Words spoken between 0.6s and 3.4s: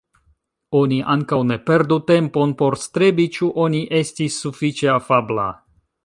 Oni ankaŭ ne perdu tempon por stresi